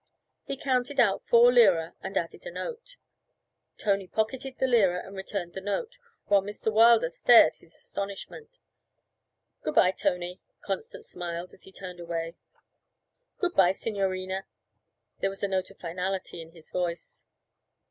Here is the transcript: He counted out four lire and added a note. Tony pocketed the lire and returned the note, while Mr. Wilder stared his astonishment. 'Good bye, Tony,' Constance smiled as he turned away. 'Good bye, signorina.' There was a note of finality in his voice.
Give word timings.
He 0.45 0.57
counted 0.57 0.99
out 0.99 1.21
four 1.21 1.53
lire 1.53 1.93
and 2.01 2.17
added 2.17 2.43
a 2.47 2.51
note. 2.51 2.95
Tony 3.77 4.07
pocketed 4.07 4.57
the 4.57 4.65
lire 4.65 4.97
and 4.97 5.15
returned 5.15 5.53
the 5.53 5.61
note, 5.61 5.93
while 6.25 6.41
Mr. 6.41 6.73
Wilder 6.73 7.07
stared 7.07 7.57
his 7.57 7.75
astonishment. 7.75 8.57
'Good 9.61 9.75
bye, 9.75 9.91
Tony,' 9.91 10.41
Constance 10.63 11.07
smiled 11.07 11.53
as 11.53 11.65
he 11.65 11.71
turned 11.71 11.99
away. 11.99 12.33
'Good 13.37 13.53
bye, 13.53 13.73
signorina.' 13.73 14.47
There 15.19 15.29
was 15.29 15.43
a 15.43 15.47
note 15.47 15.69
of 15.69 15.77
finality 15.77 16.41
in 16.41 16.49
his 16.49 16.71
voice. 16.71 17.25